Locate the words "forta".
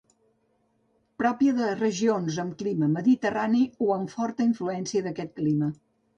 4.17-4.49